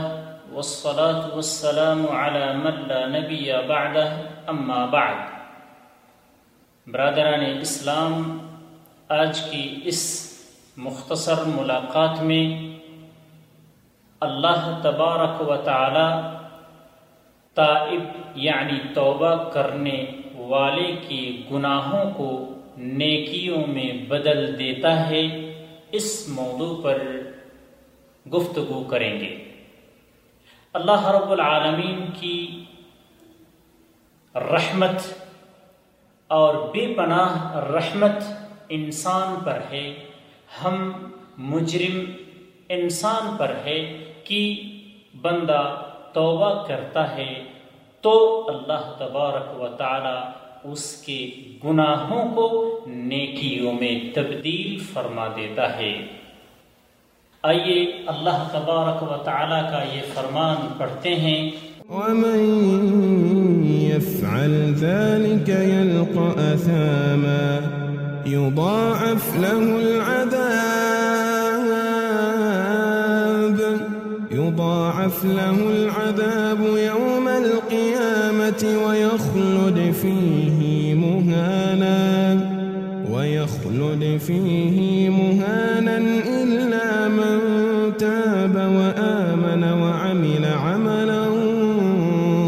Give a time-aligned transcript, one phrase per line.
[0.52, 4.10] والصلاة والسلام على من لا نبي بعده،
[4.48, 5.16] أما بعد.
[6.88, 8.38] برادران اسلام،
[9.10, 10.32] آج کی اس
[10.78, 12.78] مختصر ملاقات میں
[14.22, 16.38] اللہ تبارک و تعالی
[17.56, 18.04] تائب
[18.36, 20.06] یعنی توبہ کرنے
[20.36, 25.22] والے کی گناہوں کو نیکیوں میں بدل دیتا ہے،
[25.92, 26.98] اس موضوع پر
[28.30, 29.52] گفتگو کریں گے۔
[30.74, 32.64] اللہ رب العالمین کی
[34.36, 35.14] رحمت
[36.28, 38.24] اور بے پناہ رحمت
[38.70, 39.94] انسان پر ہے۔
[40.64, 40.92] ہم
[41.38, 42.12] مجرم
[42.70, 44.62] انسان پر ہے کہ
[45.22, 45.82] بندہ
[46.14, 47.44] توبہ کرتا ہے
[48.02, 50.32] تو اللہ تبارک و تعالی
[50.72, 51.30] اس کے
[51.64, 55.94] گناہوں کو نیکیوں میں تبدیل فرما دیتا ہے۔
[57.44, 61.52] آئیے اللہ تبارک و تعالی کا یہ فرمان پڑھتے ہیں۔
[61.90, 62.40] ومن
[63.82, 67.46] يفعل ذلك يلقى أثاما
[68.28, 70.66] يضاعف له العذاب
[74.32, 80.45] يضاعف له العذاب يوم القيامة ويخلد فيه
[83.86, 87.40] ويخلد فيه مهانا إلا من
[87.98, 91.26] تاب وآمن وعمل عملا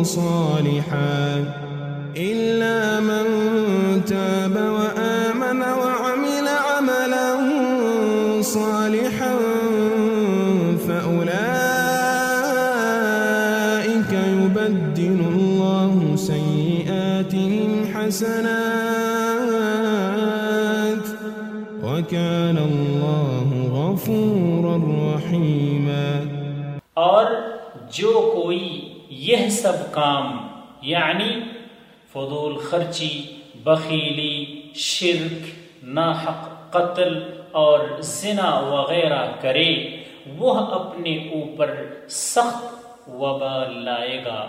[0.03, 1.45] صالحا
[2.17, 3.25] إلا من
[4.05, 7.27] تاب وآمن وعمل عملا
[8.41, 9.35] صالحا
[10.87, 11.37] فأولئك
[14.13, 19.07] يبدل الله سيئاتهم حسنات
[21.97, 24.77] وكان الله غفورا
[25.15, 26.23] رحيما.
[26.93, 27.25] اور
[27.91, 30.47] جو کوئی یہ سب کام
[30.81, 31.39] یعنی
[32.13, 33.25] فضول خرچی،
[33.63, 35.45] بخیلی، شرک،
[35.83, 37.19] ناحق، قتل
[37.51, 39.75] اور زنا وغیرہ کرے،
[40.37, 42.65] وہ اپنے اوپر سخت
[43.09, 44.45] وبال لائے گا۔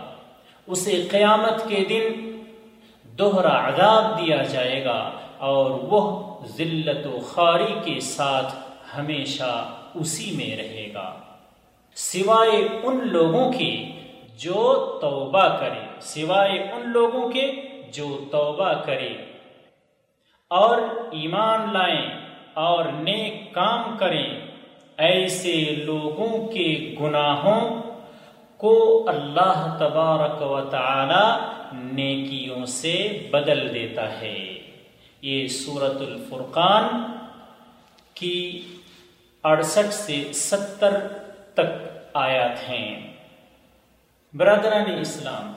[0.67, 2.38] اسے قیامت کے دن
[3.19, 8.55] دوہرا عذاب دیا جائے گا اور وہ ذلت و خاری کے ساتھ
[8.99, 11.15] ہمیشہ اسی میں رہے گا۔
[11.95, 13.85] سوائے ان لوگوں کے
[14.37, 17.53] جو توبہ کرے، سوائے ان لوگوں کے
[17.93, 19.15] جو توبہ کرے۔
[20.51, 20.79] اور
[21.11, 22.11] ایمان لائیں
[22.55, 24.41] اور نیک کام کریں۔
[24.97, 27.83] ایسے لوگوں کے گناہوں
[28.57, 34.59] کو اللہ تبارک و تعالی نیکیوں سے بدل دیتا ہے۔
[35.23, 37.03] یہ سورت الفرقان
[38.15, 38.63] کی
[39.45, 41.09] اڑسٹھ سے ستر
[41.55, 43.15] تک آیات ہیں۔
[44.35, 45.53] برادران اسلام،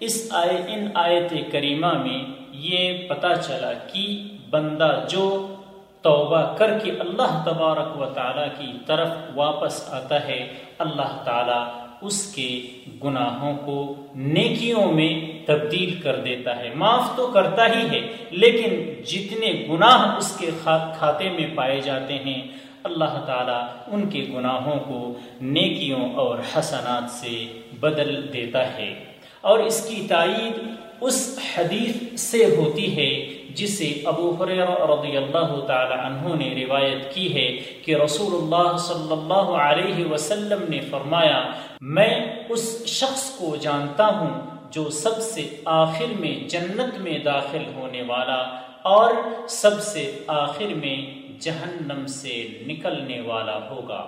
[0.00, 5.54] اس آئے ان آیت کریمہ میں یہ پتہ چلا کہ بندہ جو
[6.02, 12.34] توبہ کر کے اللہ تبارک و تعالیٰ کی طرف واپس آتا ہے، اللہ تعالیٰ اس
[12.34, 12.62] کے
[13.04, 18.00] گناہوں کو نیکیوں میں تبدیل کر دیتا ہے۔ معاف تو کرتا ہی ہے،
[18.30, 22.42] لیکن جتنے گناہ اس کے کھاتے میں پائے جاتے ہیں،
[22.84, 27.44] اللہ تعالیٰ ان کے گناہوں کو نیکیوں اور حسنات سے
[27.80, 29.04] بدل دیتا ہے۔
[29.40, 30.60] اور اس کی تائید
[31.06, 31.16] اس
[31.56, 33.08] حدیث سے ہوتی ہے
[33.54, 37.46] جسے ابو حریرہ رضی اللہ تعالی عنہ نے روایت کی ہے
[37.84, 41.40] کہ رسول اللہ صلی اللہ علیہ وسلم نے فرمایا،
[41.80, 42.14] میں
[42.48, 48.40] اس شخص کو جانتا ہوں جو سب سے آخر میں جنت میں داخل ہونے والا
[48.88, 49.14] اور
[49.48, 50.96] سب سے آخر میں
[51.40, 52.36] جہنم سے
[52.66, 54.04] نکلنے والا ہوگا۔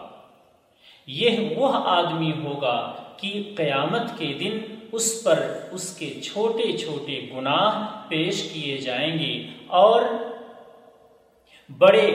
[1.08, 2.78] یہ وہ آدمی ہوگا
[3.16, 4.58] کہ قیامت کے دن
[4.96, 5.38] اس پر
[5.70, 7.72] اس کے چھوٹے چھوٹے گناہ
[8.08, 9.34] پیش کیے جائیں گے
[9.66, 10.02] اور
[11.78, 12.08] بڑے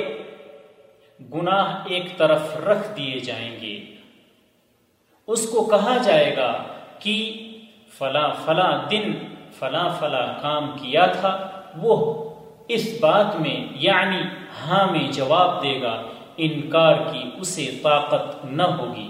[1.34, 3.76] گناہ ایک طرف رکھ دیے جائیں گے۔
[5.28, 6.52] اس کو کہا جائے گا
[7.00, 7.18] کہ
[7.98, 9.12] فلاں فلاں دن
[9.60, 11.34] فلاں فلاں کام کیا تھا،
[11.78, 11.96] وہ
[12.68, 14.22] اس بات میں یعنی
[14.62, 15.96] ہاں میں جواب دے گا،
[16.38, 19.10] انکار کی اسے طاقت نہ ہوگی۔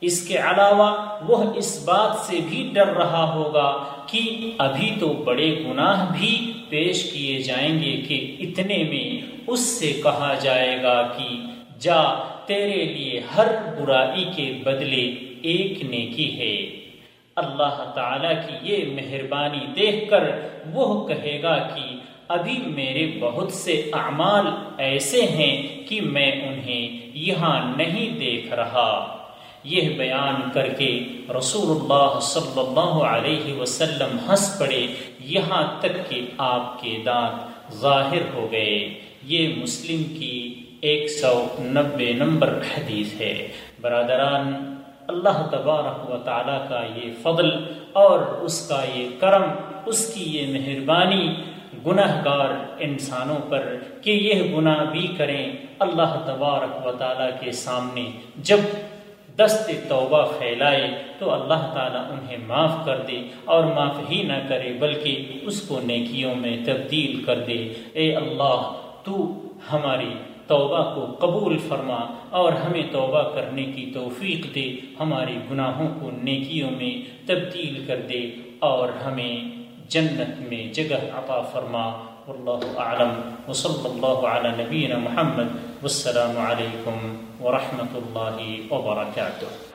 [0.00, 5.64] اس کے علاوہ وہ اس بات سے بھی ڈر رہا ہوگا کہ ابھی تو بڑے
[5.68, 11.36] گناہ بھی پیش کیے جائیں گے کہ اتنے میں اس سے کہا جائے گا کہ
[11.78, 12.02] جا،
[12.46, 13.46] تیرے لیے ہر
[13.78, 16.56] برائی کے بدلے ایک نیکی ہے۔
[17.36, 20.30] اللہ تعالی کی یہ مہربانی دیکھ کر
[20.72, 21.96] وہ کہے گا کہ
[22.28, 24.46] ابھی میرے بہت سے اعمال
[24.78, 29.17] ایسے ہیں کہ میں انہیں یہاں نہیں دیکھ رہا۔
[29.68, 34.86] یہ بیان کر کے رسول اللہ صلی اللہ علیہ وسلم ہنس پڑے،
[35.20, 42.12] یہاں تک کہ آپ کے دانت ظاہر ہو گئے۔ یہ مسلم کی ایک سو نبے
[42.12, 43.48] نمبر حدیث ہے۔
[43.80, 44.74] برادران،
[45.08, 47.50] اللہ تبارک و تعالیٰ کا یہ فضل
[47.92, 49.42] اور اس کا یہ کرم،
[49.86, 51.34] اس کی یہ مہربانی
[51.86, 52.48] گناہ گار
[52.78, 58.60] انسانوں پر کہ یہ گناہ بھی کریں، اللہ تبارک و تعالیٰ کے سامنے جب
[59.38, 64.72] دست توبہ پھیلائے تو اللہ تعالیٰ انہیں معاف کر دے اور معاف ہی نہ کرے
[64.80, 68.72] بلکہ اس کو نیکیوں میں تبدیل کر دے۔ اے اللہ،
[69.04, 69.42] تو
[69.72, 70.10] ہماری
[70.46, 72.00] توبہ کو قبول فرما
[72.30, 78.30] اور ہمیں توبہ کرنے کی توفیق دے، ہمارے گناہوں کو نیکیوں میں تبدیل کر دے
[78.58, 79.36] اور ہمیں
[79.88, 83.12] جنت میں جگہ عطا فرما۔ والله اعلم
[83.48, 85.48] وصلى الله على نبينا محمد.
[85.80, 86.96] والسلام عليكم
[87.40, 88.36] ورحمۃ الله
[88.68, 89.67] وبركاته.